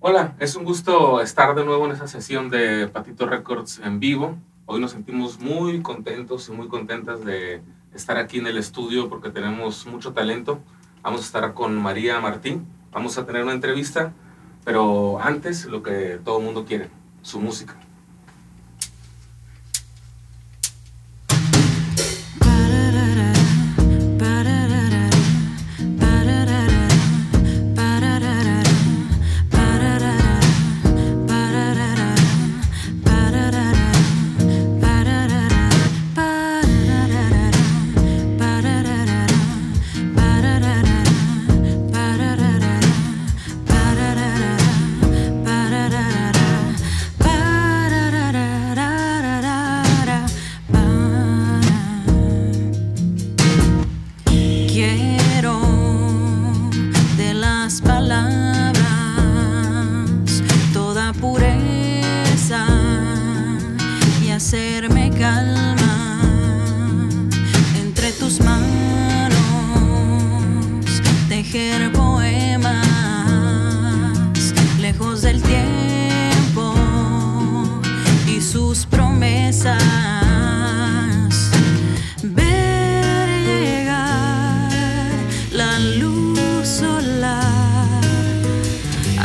[0.00, 4.36] Hola, es un gusto estar de nuevo en esa sesión de Patito Records en vivo.
[4.66, 7.62] Hoy nos sentimos muy contentos y muy contentas de
[7.94, 10.60] estar aquí en el estudio porque tenemos mucho talento.
[11.02, 14.12] Vamos a estar con María Martín, vamos a tener una entrevista,
[14.64, 16.90] pero antes lo que todo el mundo quiere,
[17.22, 17.76] su música.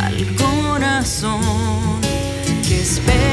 [0.06, 1.42] al corazón
[2.68, 3.29] que espera.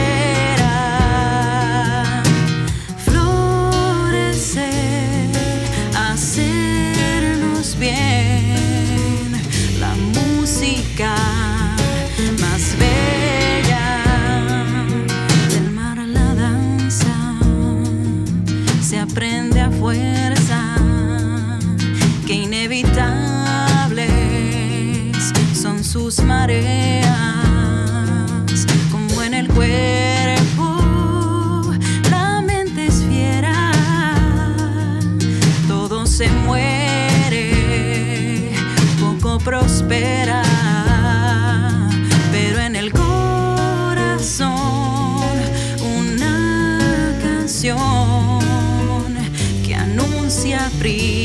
[50.82, 51.15] La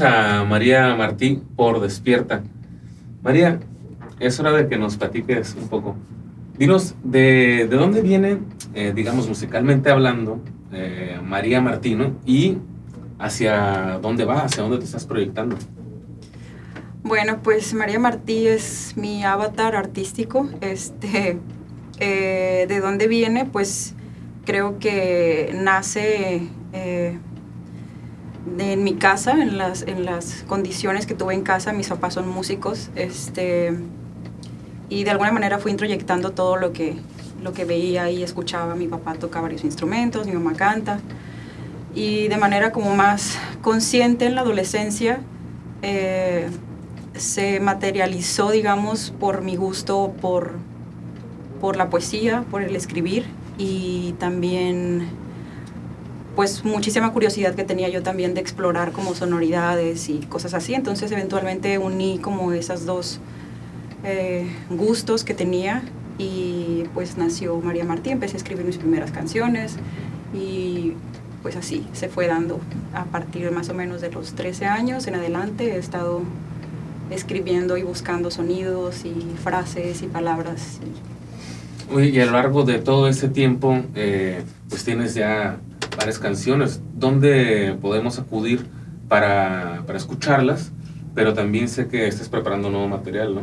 [0.00, 2.42] a María Martí por Despierta.
[3.22, 3.60] María,
[4.20, 5.96] es hora de que nos platiques un poco.
[6.56, 8.38] Dinos, ¿de, de dónde viene,
[8.74, 10.40] eh, digamos, musicalmente hablando,
[10.72, 12.58] eh, María Martino y
[13.18, 15.56] hacia dónde va, hacia dónde te estás proyectando?
[17.02, 20.48] Bueno, pues María Martí es mi avatar artístico.
[20.60, 21.38] Este,
[21.98, 23.44] eh, ¿De dónde viene?
[23.44, 23.94] Pues
[24.44, 26.48] creo que nace
[28.58, 31.72] en mi casa, en las, en las condiciones que tuve en casa.
[31.72, 32.90] Mis papás son músicos.
[32.94, 33.72] Este,
[34.88, 36.96] y de alguna manera fui introyectando todo lo que,
[37.42, 38.74] lo que veía y escuchaba.
[38.74, 41.00] Mi papá toca varios instrumentos, mi mamá canta.
[41.94, 45.20] Y de manera como más consciente en la adolescencia,
[45.82, 46.48] eh,
[47.14, 50.52] se materializó, digamos, por mi gusto por,
[51.60, 53.26] por la poesía, por el escribir
[53.58, 55.08] y también
[56.34, 60.74] pues muchísima curiosidad que tenía yo también de explorar como sonoridades y cosas así.
[60.74, 63.20] Entonces eventualmente uní como esas dos
[64.04, 65.82] eh, gustos que tenía
[66.18, 69.76] y pues nació María Martí, empecé a escribir mis primeras canciones
[70.34, 70.94] y
[71.42, 72.60] pues así se fue dando
[72.94, 76.22] a partir más o menos de los 13 años en adelante he estado
[77.10, 80.80] escribiendo y buscando sonidos y frases y palabras.
[81.94, 85.58] Y a lo largo de todo ese tiempo, eh, pues tienes ya
[85.96, 86.80] varias canciones.
[86.94, 88.66] ¿Dónde podemos acudir
[89.08, 90.72] para, para escucharlas?
[91.14, 93.42] Pero también sé que estás preparando nuevo material, ¿no?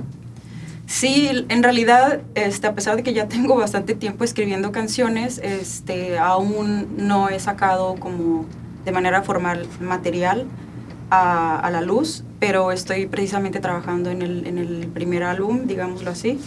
[0.90, 6.18] Sí, en realidad, este, a pesar de que ya tengo bastante tiempo escribiendo canciones, este,
[6.18, 8.46] aún no he sacado como
[8.86, 10.48] de manera formal material
[11.12, 16.10] a, a la luz, pero estoy precisamente trabajando en el, en el, primer álbum, digámoslo
[16.10, 16.40] así,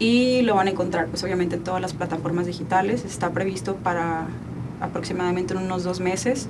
[0.00, 3.04] y lo van a encontrar pues obviamente en todas las plataformas digitales.
[3.04, 4.26] Está previsto para
[4.80, 6.48] aproximadamente unos dos meses.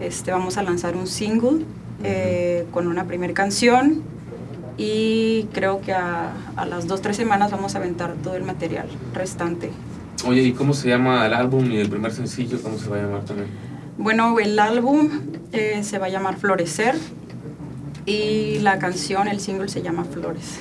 [0.00, 1.64] Este, vamos a lanzar un single
[2.02, 4.02] eh, con una primera canción
[4.76, 8.88] y creo que a, a las dos, tres semanas vamos a aventar todo el material
[9.12, 9.70] restante.
[10.26, 12.60] Oye, ¿y cómo se llama el álbum y el primer sencillo?
[12.62, 13.48] ¿Cómo se va a llamar también?
[13.98, 15.08] Bueno, el álbum
[15.52, 16.96] eh, se va a llamar Florecer
[18.06, 20.58] y la canción, el single se llama Flores.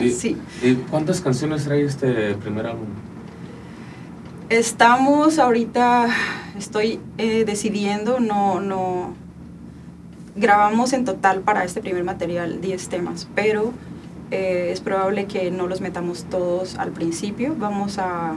[0.00, 0.36] ¿Y, sí.
[0.62, 2.86] ¿Y cuántas canciones trae este primer álbum?
[4.50, 6.08] Estamos ahorita,
[6.58, 9.14] estoy eh, decidiendo, no, no,
[10.34, 13.72] grabamos en total para este primer material 10 temas, pero
[14.32, 17.54] eh, es probable que no los metamos todos al principio.
[17.56, 18.34] Vamos a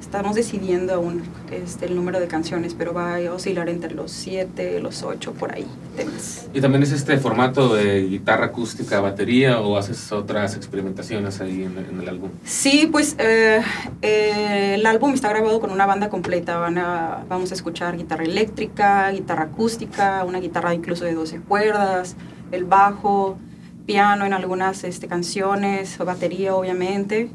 [0.00, 4.80] estamos decidiendo aún este, el número de canciones, pero va a oscilar entre los 7,
[4.80, 6.48] los 8, por ahí temas.
[6.52, 12.00] ¿Y también es este formato de guitarra acústica, batería o haces otras experimentaciones ahí en,
[12.00, 12.30] el álbum?
[12.44, 13.60] Sí, pues eh,
[14.02, 16.58] eh, el álbum está grabado con una banda completa.
[16.58, 22.16] Van a, vamos a escuchar guitarra eléctrica, guitarra acústica, una guitarra incluso de 12 cuerdas,
[22.52, 23.38] el bajo,
[23.86, 27.30] piano en algunas este, canciones, batería obviamente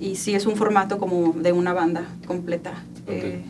[0.00, 2.74] y sí es un formato como de una banda completa,
[3.06, 3.42] eh,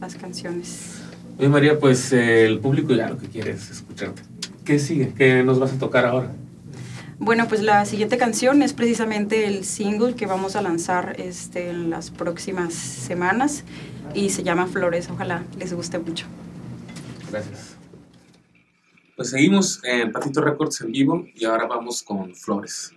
[0.00, 1.00] las canciones.
[1.38, 4.22] Oye María, pues eh, el público ya lo que quiere es escucharte.
[4.64, 5.12] ¿Qué sigue?
[5.16, 6.30] ¿Qué nos vas a tocar ahora?
[7.18, 11.90] Bueno, pues la siguiente canción es precisamente el single que vamos a lanzar este, en
[11.90, 13.64] las próximas semanas
[14.14, 15.10] y se llama Flores.
[15.10, 16.26] Ojalá les guste mucho.
[17.30, 17.76] Gracias.
[19.16, 22.94] Pues seguimos en Patito Records en vivo y ahora vamos con Flores.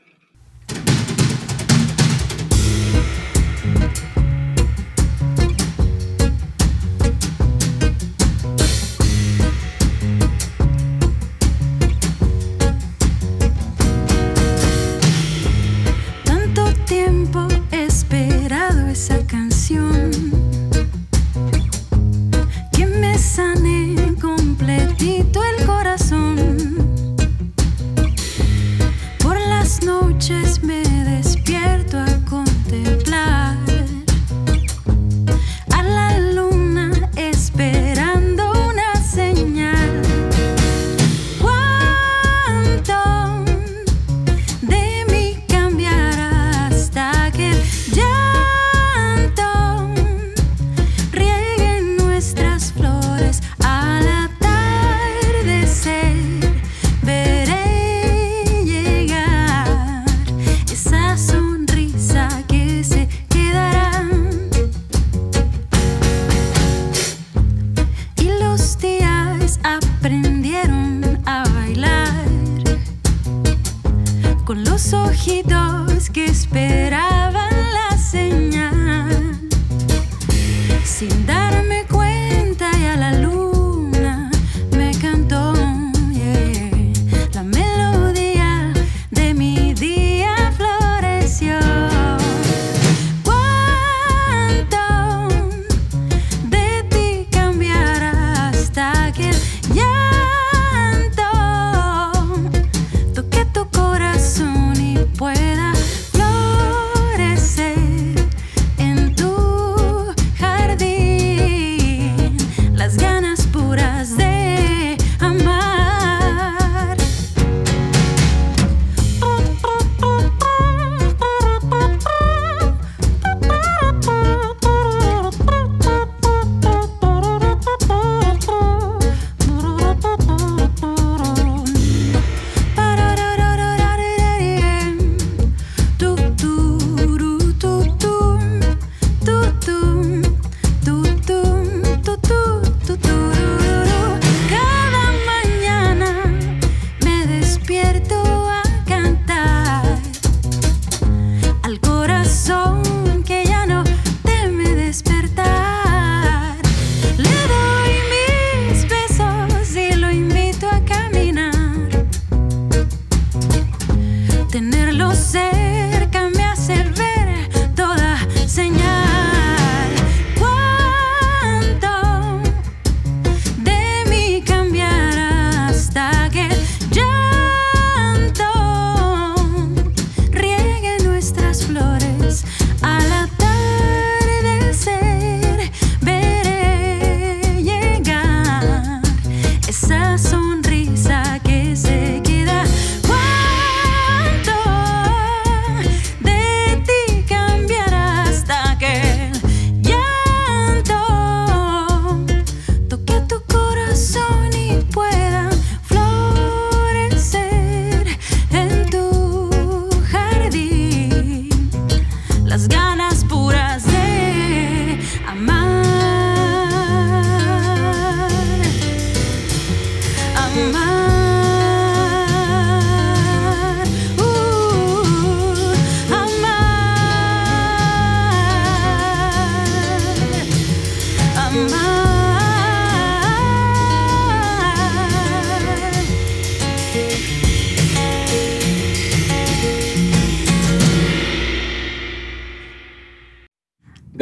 [212.53, 213.92] las ganas puras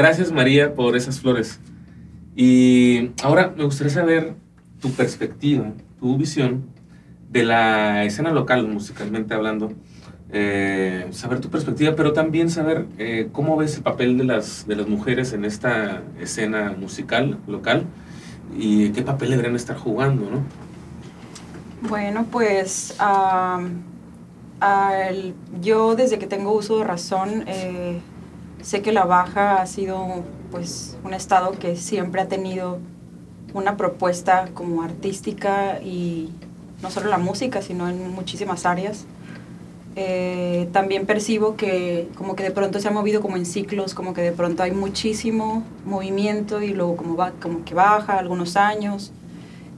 [0.01, 1.59] Gracias María por esas flores.
[2.35, 4.33] Y ahora me gustaría saber
[4.79, 6.63] tu perspectiva, tu visión
[7.29, 9.73] de la escena local, musicalmente hablando.
[10.31, 14.75] Eh, saber tu perspectiva, pero también saber eh, cómo ves el papel de las, de
[14.75, 17.85] las mujeres en esta escena musical local
[18.57, 20.41] y qué papel deberían estar jugando, ¿no?
[21.87, 22.97] Bueno, pues
[25.61, 28.01] yo desde que tengo uso de razón eh,
[28.61, 32.79] Sé que La Baja ha sido pues un estado que siempre ha tenido
[33.53, 36.29] una propuesta como artística y
[36.81, 39.05] no solo la música, sino en muchísimas áreas.
[39.95, 44.13] Eh, también percibo que como que de pronto se ha movido como en ciclos, como
[44.13, 49.11] que de pronto hay muchísimo movimiento y luego como, va, como que baja algunos años.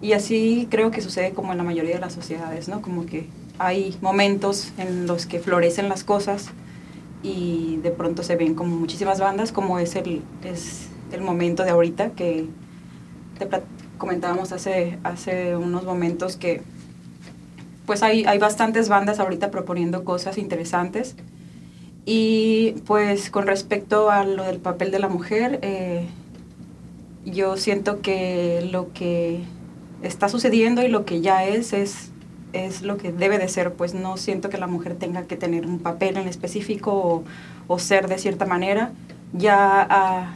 [0.02, 2.82] Y así creo que sucede como en la mayoría de las sociedades, ¿no?
[2.82, 6.52] Como que hay momentos en los que florecen las cosas
[7.24, 11.72] y de pronto se ven como muchísimas bandas, como es el, es el momento de
[11.72, 12.48] ahorita que
[13.40, 13.48] te
[13.98, 16.62] comentábamos hace, hace unos momentos que
[17.86, 21.16] pues hay, hay bastantes bandas ahorita proponiendo cosas interesantes.
[22.06, 26.06] Y pues con respecto a lo del papel de la mujer, eh,
[27.26, 29.44] yo siento que lo que
[30.02, 32.13] está sucediendo y lo que ya es es
[32.54, 35.66] es lo que debe de ser, pues no siento que la mujer tenga que tener
[35.66, 37.24] un papel en específico
[37.68, 38.92] o, ser de cierta manera.
[39.34, 40.34] Ya, ah,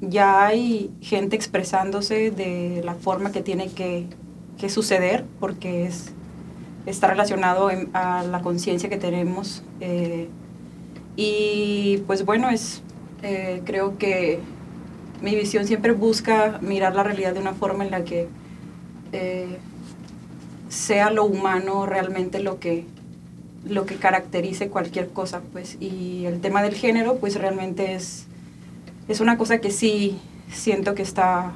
[0.00, 4.06] ya hay gente expresándose de la forma que tiene que,
[4.68, 6.12] suceder, porque es,
[6.86, 9.62] está relacionado a la conciencia que tenemos.
[9.80, 10.28] Eh,
[11.16, 12.82] y pues bueno, es,
[13.22, 14.40] eh, creo que
[15.20, 18.28] mi visión siempre busca mirar la realidad de una forma en la que
[19.12, 19.58] eh,
[20.68, 22.84] sea lo humano realmente lo que,
[23.64, 25.76] lo que caracterice cualquier cosa, pues.
[25.80, 28.26] Y el tema del género, pues realmente es,
[29.08, 30.18] es una cosa que sí
[30.50, 31.52] siento que está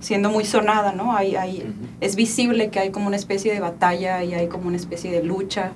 [0.00, 1.16] siendo muy sonada, ¿no?
[1.16, 4.76] Hay, hay, Es visible que hay como una especie de batalla y hay como una
[4.76, 5.72] especie de lucha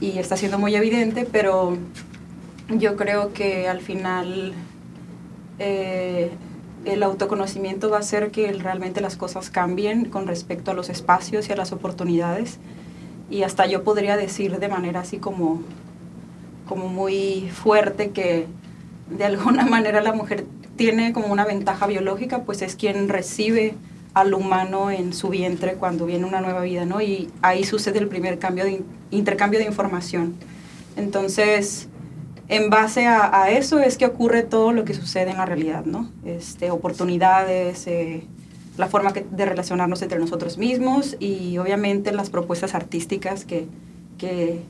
[0.00, 1.78] y está siendo muy evidente, pero
[2.68, 4.52] yo creo que al final
[5.58, 6.30] eh,
[6.84, 11.48] el autoconocimiento va a hacer que realmente las cosas cambien con respecto a los espacios
[11.48, 12.58] y a las oportunidades.
[13.30, 15.62] Y hasta yo podría decir de manera así como,
[16.68, 18.46] como muy fuerte que
[19.10, 20.44] de alguna manera la mujer
[20.76, 23.74] tiene como una ventaja biológica, pues es quien recibe
[24.14, 27.00] al humano en su vientre cuando viene una nueva vida, ¿no?
[27.00, 30.34] Y ahí sucede el primer cambio de intercambio de información.
[30.96, 31.88] Entonces,
[32.52, 36.10] en base a, eso es que ocurre todo lo que sucede en la realidad, ¿no?
[36.26, 38.24] Este, oportunidades, eh,
[38.76, 43.66] la forma de relacionarnos entre nosotros mismos y obviamente las propuestas artísticas que,
[44.18, 44.60] que,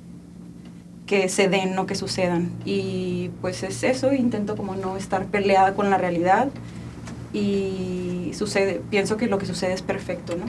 [1.06, 2.52] que se den, no que sucedan.
[2.64, 6.50] Y pues es eso, intento como no estar peleada con la realidad
[7.32, 10.44] y sucede, pienso que lo que sucede es perfecto, ¿no?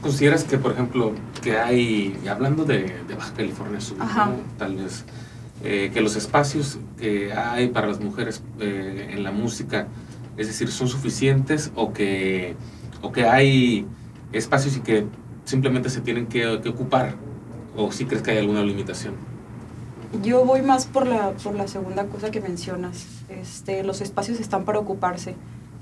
[0.00, 3.98] ¿Consideras que, por ejemplo, que hay, hablando de, Baja California Sur,
[4.56, 5.04] tal vez
[5.64, 9.88] eh, que los espacios que hay para las mujeres eh, en la música,
[10.36, 12.54] es decir, son suficientes o que,
[13.00, 13.86] o que hay
[14.32, 15.06] espacios y que
[15.44, 17.14] simplemente se tienen que, ocupar,
[17.74, 19.14] o si crees que hay alguna limitación.
[20.22, 23.06] Yo voy más por la, por la segunda cosa que mencionas.
[23.28, 25.34] Este, los espacios están para ocuparse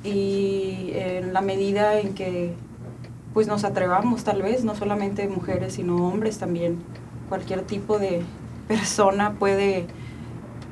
[0.05, 2.55] y en la medida en que
[3.33, 6.79] pues nos atrevamos tal vez, no solamente mujeres, sino hombres también,
[7.29, 8.23] cualquier tipo de,
[8.67, 9.87] persona puede,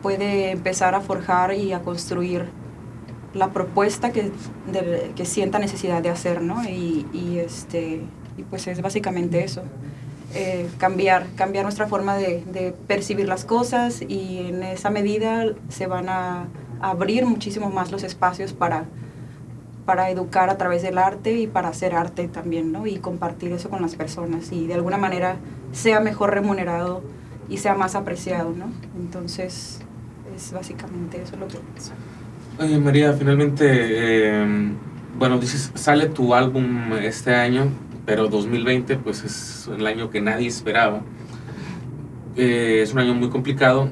[0.03, 2.55] puede empezar a forjar y a construir
[3.35, 4.33] la propuesta que,
[5.17, 6.65] que sienta necesidad de hacer, ¿no?
[6.69, 9.71] Y, y, este, y pues es básicamente eso.
[10.31, 15.87] eh, cambiar, cambiar nuestra forma de, de percibir las cosas y en esa medida se
[15.87, 16.49] van a
[16.81, 18.91] abrir muchísimo más los espacios para,
[19.85, 22.87] para educar a través del arte y para hacer arte también, ¿no?
[22.87, 25.41] Y compartir eso con las personas y de alguna manera
[25.73, 27.03] sea mejor remunerado
[27.49, 28.67] y sea más apreciado, ¿no?
[28.99, 29.81] Entonces,
[30.35, 31.93] es básicamente eso lo que pienso.
[32.59, 34.73] Oye, María, finalmente, eh,
[35.19, 37.69] bueno, dices, sale tu álbum este año,
[38.07, 41.03] pero 2020 pues es el año que nadie esperaba.
[42.37, 43.91] Eh, es un año muy complicado.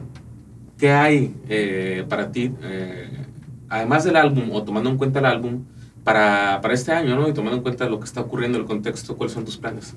[0.79, 3.27] ¿Qué hay eh, para ti, eh,
[3.69, 5.65] además del álbum o tomando en cuenta el álbum,
[6.05, 7.29] para, para este año, ¿no?
[7.29, 9.95] Y tomando en cuenta lo que está ocurriendo, el contexto, ¿cuáles son tus planes?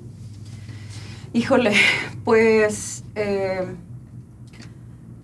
[1.36, 1.72] Híjole,
[2.24, 3.66] pues eh,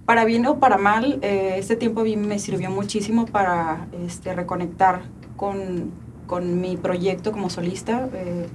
[0.08, 5.04] para bien o para mal, eh, este tiempo me sirvió muchísimo para este, reconectar
[5.38, 5.91] con,
[6.26, 8.10] con mi proyecto como solista.
[8.15, 8.48] Eh,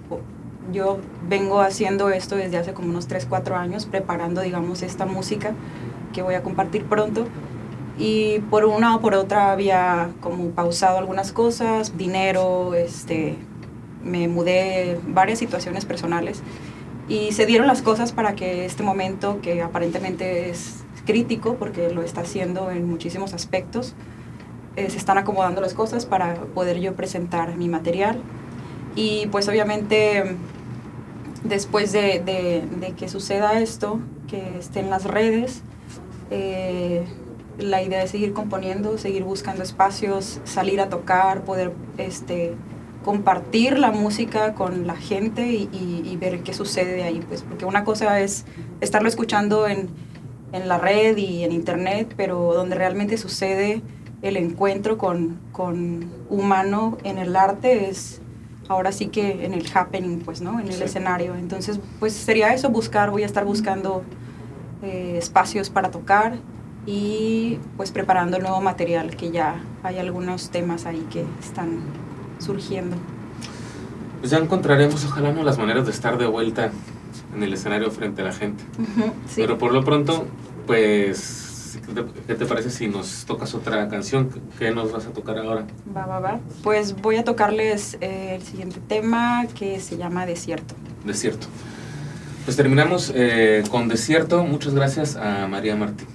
[0.73, 5.55] yo vengo haciendo esto desde hace como unos 3, 4 años, preparando, digamos, esta música
[6.13, 7.29] que voy a compartir pronto.
[7.97, 13.37] Y por una o por otra había como pausado algunas cosas, dinero, este,
[14.03, 16.43] me mudé, varias situaciones personales.
[17.09, 22.03] Y se dieron las cosas para que este momento, que aparentemente es crítico, porque lo
[22.03, 23.95] está haciendo en muchísimos aspectos,
[24.77, 28.19] eh, se están acomodando las cosas para poder yo presentar mi material.
[28.97, 30.37] Y pues obviamente
[31.45, 35.61] después de, de- que suceda esto, que esté en las redes,
[36.31, 37.05] eh,
[37.59, 42.55] la idea es seguir componiendo, seguir buscando espacios, salir a tocar, poder este,
[43.05, 47.43] compartir la música con la gente y, y- y ver qué sucede de ahí, pues,
[47.43, 48.45] porque una cosa es
[48.81, 49.89] estarlo escuchando en,
[50.53, 53.83] en la red y en internet, pero donde realmente sucede
[54.23, 58.21] el encuentro con, con humano en el arte es
[58.69, 60.59] ahora sí que en el happening, pues, ¿no?
[60.59, 60.85] En el Sí.
[60.85, 61.35] escenario.
[61.35, 64.03] Entonces, pues sería eso, buscar, voy a estar buscando
[64.83, 66.37] eh, espacios para tocar
[66.87, 71.79] y pues preparando el nuevo material, que ya hay algunos temas ahí que están
[72.45, 72.97] surgiendo.
[74.21, 75.43] Pues ya encontraremos, ojalá, ¿no?
[75.45, 76.71] las maneras de estar de vuelta
[77.35, 78.65] en el escenario frente a la gente.
[79.29, 79.35] Sí.
[79.37, 80.27] Pero por lo pronto,
[80.67, 84.31] pues, ¿qué te, qué te parece si nos tocas otra canción?
[84.31, 85.67] ¿Qué- ¿Qué nos vas a tocar ahora?
[85.95, 86.41] Va, va, va.
[86.63, 90.75] Pues voy a tocarles eh, el siguiente tema que se llama Desierto.
[91.05, 91.47] Desierto.
[92.45, 94.45] Pues terminamos eh, con Desierto.
[94.45, 96.07] Muchas gracias a María Martín.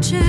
[0.00, 0.27] Tr